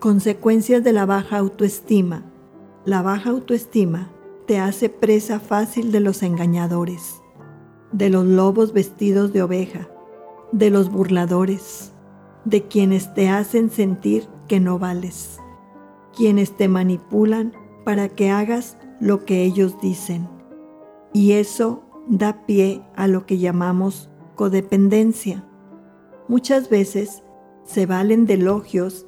[0.00, 2.24] Consecuencias de la baja autoestima.
[2.86, 4.10] La baja autoestima
[4.46, 7.20] te hace presa fácil de los engañadores,
[7.92, 9.90] de los lobos vestidos de oveja,
[10.52, 11.92] de los burladores,
[12.46, 15.38] de quienes te hacen sentir que no vales,
[16.16, 17.52] quienes te manipulan
[17.84, 20.26] para que hagas lo que ellos dicen.
[21.12, 25.44] Y eso da pie a lo que llamamos codependencia.
[26.26, 27.22] Muchas veces
[27.64, 29.06] se valen de elogios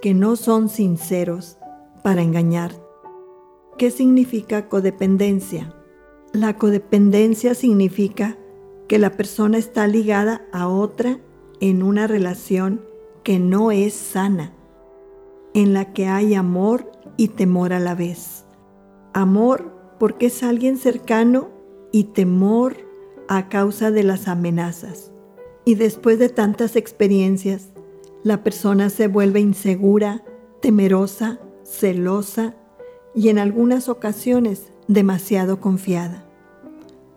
[0.00, 1.58] que no son sinceros
[2.02, 2.72] para engañar.
[3.78, 5.74] ¿Qué significa codependencia?
[6.32, 8.36] La codependencia significa
[8.88, 11.18] que la persona está ligada a otra
[11.60, 12.82] en una relación
[13.22, 14.52] que no es sana,
[15.54, 18.44] en la que hay amor y temor a la vez.
[19.12, 21.50] Amor porque es alguien cercano
[21.92, 22.76] y temor
[23.28, 25.12] a causa de las amenazas.
[25.64, 27.70] Y después de tantas experiencias,
[28.22, 30.22] la persona se vuelve insegura,
[30.60, 32.54] temerosa, celosa
[33.14, 36.26] y en algunas ocasiones demasiado confiada.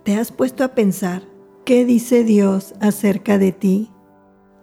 [0.04, 1.24] ¿Te has puesto a pensar
[1.66, 3.90] qué dice Dios acerca de ti?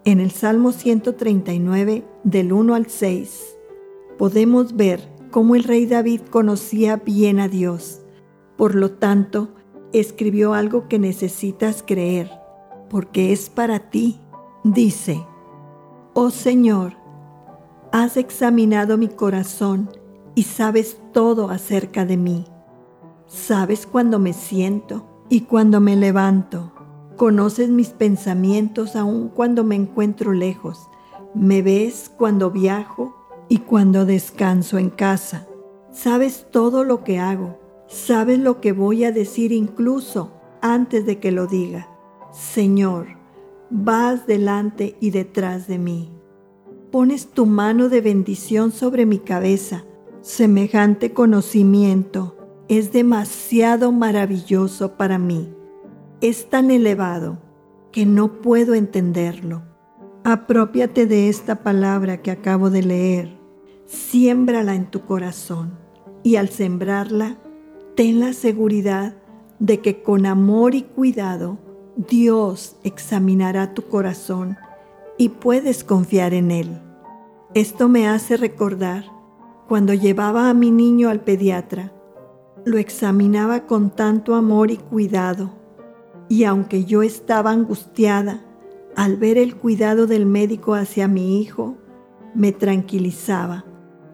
[0.04, 3.56] En el Salmo 139, del 1 al 6,
[4.16, 8.00] podemos ver cómo el rey David conocía bien a Dios.
[8.56, 9.54] Por lo tanto,
[9.92, 12.30] escribió algo que necesitas creer,
[12.88, 14.20] porque es para ti.
[14.64, 15.24] Dice,
[16.22, 16.92] Oh Señor,
[17.92, 19.88] has examinado mi corazón
[20.34, 22.44] y sabes todo acerca de mí.
[23.26, 26.72] Sabes cuando me siento y cuando me levanto.
[27.16, 30.90] Conoces mis pensamientos aun cuando me encuentro lejos.
[31.34, 33.16] Me ves cuando viajo
[33.48, 35.46] y cuando descanso en casa.
[35.90, 37.58] Sabes todo lo que hago.
[37.88, 41.88] Sabes lo que voy a decir incluso antes de que lo diga.
[42.30, 43.19] Señor,
[43.70, 46.10] vas delante y detrás de mí.
[46.90, 49.84] Pones tu mano de bendición sobre mi cabeza
[50.22, 52.36] Semejante conocimiento
[52.68, 55.54] es demasiado maravilloso para mí.
[56.20, 57.38] Es tan elevado
[57.90, 59.62] que no puedo entenderlo.
[60.22, 63.38] Apropiate de esta palabra que acabo de leer,
[63.86, 65.78] siémbrala en tu corazón
[66.22, 67.38] y al sembrarla,
[67.96, 69.16] ten la seguridad
[69.58, 71.56] de que con amor y cuidado
[72.08, 74.56] Dios examinará tu corazón
[75.18, 76.80] y puedes confiar en Él.
[77.52, 79.04] Esto me hace recordar
[79.68, 81.92] cuando llevaba a mi niño al pediatra,
[82.64, 85.50] lo examinaba con tanto amor y cuidado,
[86.30, 88.46] y aunque yo estaba angustiada
[88.96, 91.76] al ver el cuidado del médico hacia mi hijo,
[92.34, 93.66] me tranquilizaba.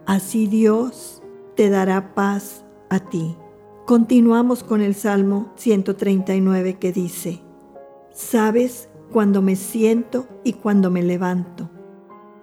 [0.07, 1.23] Así Dios
[1.55, 3.37] te dará paz a ti.
[3.85, 7.46] Continuamos con el Salmo 139 que dice,
[8.17, 11.69] Sabes cuando me siento y cuando me levanto.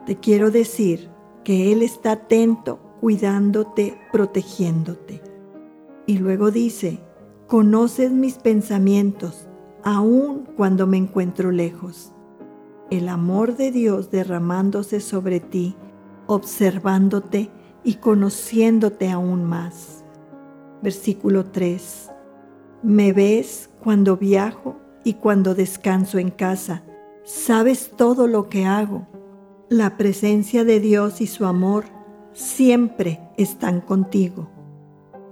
[0.05, 1.09] Te quiero decir
[1.43, 5.23] que Él está atento cuidándote, protegiéndote.
[6.05, 6.99] Y luego dice,
[7.47, 9.47] conoces mis pensamientos,
[9.83, 12.13] aun cuando me encuentro lejos.
[12.91, 15.75] El amor de Dios derramándose sobre ti,
[16.27, 17.49] observándote
[17.83, 20.05] y conociéndote aún más.
[20.83, 22.11] Versículo 3.
[22.83, 26.83] Me ves cuando viajo y cuando descanso en casa.
[27.23, 29.07] Sabes todo lo que hago.
[29.69, 31.85] La presencia de Dios y su amor
[32.33, 34.49] siempre están contigo.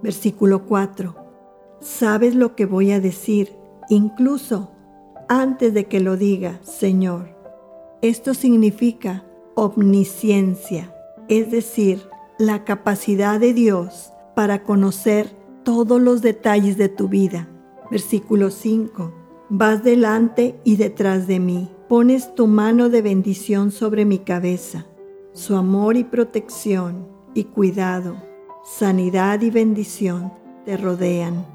[0.02, 1.16] Versículo 4.
[1.80, 3.56] Sabes lo que voy a decir,
[3.90, 4.72] incluso
[5.28, 7.30] antes de que lo diga, Señor.
[8.02, 9.24] Esto significa
[9.56, 10.94] omnisciencia,
[11.28, 12.02] es decir,
[12.40, 15.30] la capacidad de Dios para conocer
[15.64, 17.48] todos los detalles de tu vida.
[17.92, 19.21] Versículo 5.
[19.51, 21.69] Vas delante y detrás de mí.
[21.88, 24.88] Pones tu mano de bendición sobre mi cabeza
[25.34, 28.17] su amor y protección y cuidado,
[28.63, 30.34] sanidad y bendición
[30.66, 31.45] te rodean.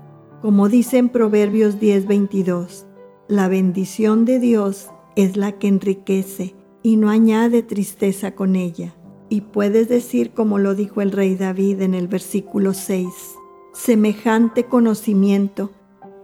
[0.40, 2.86] Como dice en Proverbios 10:22,
[3.28, 8.94] la bendición de Dios es la que enriquece y no añade tristeza con ella.
[9.28, 13.08] Y puedes decir como lo dijo el rey David en el versículo 6,
[13.74, 15.70] semejante conocimiento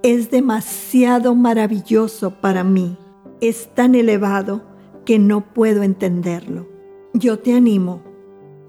[0.03, 2.97] es demasiado maravilloso para mí,
[3.41, 4.63] es tan elevado
[5.05, 6.67] que no puedo entenderlo.
[7.15, 8.03] Yo te animo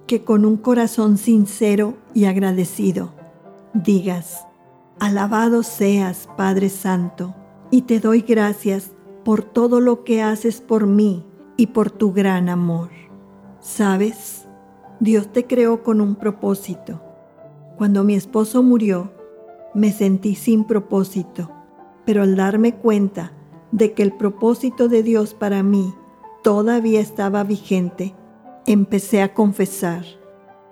[0.06, 3.14] que con un corazón sincero y agradecido
[3.74, 4.46] digas,
[5.00, 7.34] alabado seas Padre Santo,
[7.72, 8.92] y te doy gracias
[9.26, 11.26] por todo lo que haces por mí
[11.58, 12.90] y por tu gran amor.
[13.60, 14.46] ¿Sabes?
[15.00, 17.02] Dios te creó con un propósito.
[17.78, 19.12] Cuando mi esposo murió,
[19.74, 21.50] me sentí sin propósito,
[22.06, 23.34] pero al darme cuenta
[23.72, 25.94] de que el propósito de Dios para mí
[26.44, 28.16] todavía estaba vigente,
[28.66, 30.06] empecé a confesar,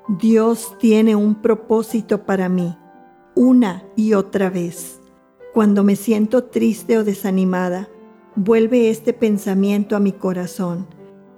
[0.07, 2.77] Dios tiene un propósito para mí,
[3.35, 4.99] una y otra vez.
[5.53, 7.89] Cuando me siento triste o desanimada,
[8.35, 10.87] vuelve este pensamiento a mi corazón,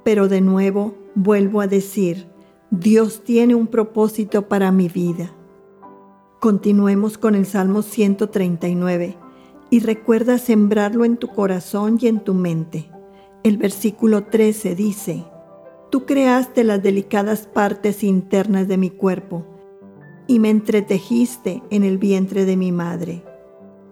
[0.03, 2.27] pero de nuevo vuelvo a decir,
[2.71, 5.31] Dios tiene un propósito para mi vida.
[6.43, 9.15] Continuemos con el Salmo 139
[9.69, 12.91] y recuerda sembrarlo en tu corazón y en tu mente.
[13.43, 15.23] El versículo 13 dice,
[15.89, 19.45] Tú creaste las delicadas partes internas de mi cuerpo
[20.27, 23.23] y me entretejiste en el vientre de mi madre.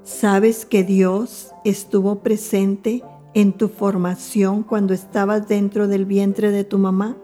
[0.04, 3.02] ¿Sabes que Dios estuvo presente
[3.34, 7.16] en tu formación cuando estabas dentro del vientre de tu mamá?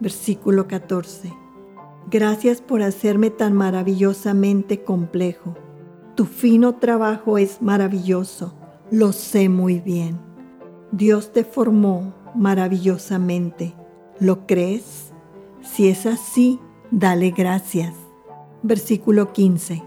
[0.00, 1.41] Versículo 14.
[2.12, 5.54] Gracias por hacerme tan maravillosamente complejo.
[6.14, 8.52] Tu fino trabajo es maravilloso,
[8.90, 10.20] lo sé muy bien.
[10.90, 13.74] Dios te formó maravillosamente.
[14.20, 15.14] ¿Lo crees?
[15.62, 16.60] Si es así,
[16.90, 17.94] dale gracias.
[18.62, 19.82] Versículo 15.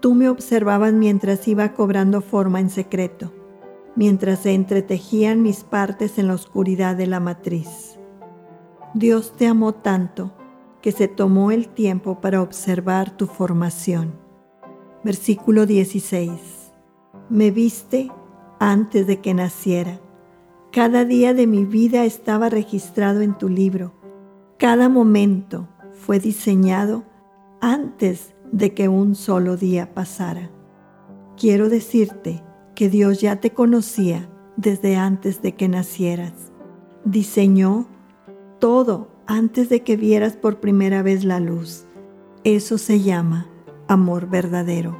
[0.00, 3.32] Tú me observabas mientras iba cobrando forma en secreto,
[3.96, 7.98] mientras se entretejían mis partes en la oscuridad de la matriz.
[8.92, 10.34] Dios te amó tanto
[10.82, 14.12] que se tomó el tiempo para observar tu formación.
[15.04, 16.30] Versículo 16.
[17.30, 18.10] Me viste
[18.58, 20.00] antes de que naciera.
[20.72, 23.92] Cada día de mi vida estaba registrado en tu libro.
[24.58, 27.04] Cada momento fue diseñado
[27.60, 30.50] antes de que un solo día pasara.
[31.36, 32.42] Quiero decirte
[32.74, 36.52] que Dios ya te conocía desde antes de que nacieras.
[37.04, 37.86] Diseñó
[38.58, 41.86] todo antes de que vieras por primera vez la luz.
[42.44, 43.46] Eso se llama
[43.88, 44.94] amor verdadero.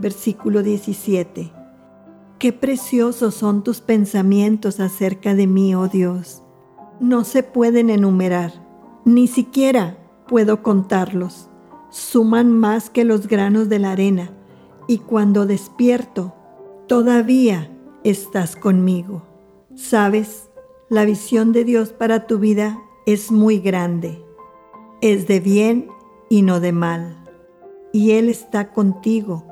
[0.00, 1.52] Versículo 17.
[2.40, 6.42] Qué preciosos son tus pensamientos acerca de mí, oh Dios.
[6.98, 8.52] No se pueden enumerar,
[9.04, 9.96] ni siquiera
[10.26, 11.48] puedo contarlos.
[11.90, 14.32] Suman más que los granos de la arena,
[14.88, 16.34] y cuando despierto,
[16.88, 17.70] todavía
[18.02, 19.22] estás conmigo.
[19.76, 20.50] Sabes,
[20.88, 22.80] la visión de Dios para tu vida
[23.12, 24.24] es muy grande.
[25.00, 25.88] Es de bien
[26.28, 27.20] y no de mal
[27.92, 29.44] y Él está contigo.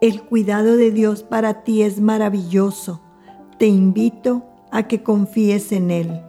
[0.00, 3.00] El cuidado de Dios para ti es maravilloso.
[3.58, 6.22] Te invito a que confíes en Él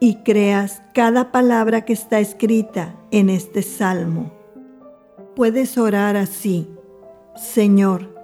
[0.00, 4.32] y creas cada palabra que está escrita en este salmo.
[5.34, 6.68] Puedes orar así.
[7.36, 8.14] Señor,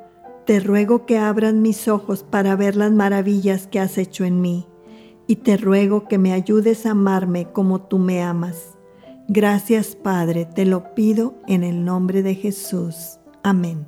[0.44, 4.66] te ruego que abras mis ojos para ver las maravillas que has hecho en mí,
[5.30, 8.76] y te ruego que me ayudes a amarme como tú me amas.
[9.28, 13.20] Gracias Padre, te lo pido en el nombre de Jesús.
[13.44, 13.86] Amén.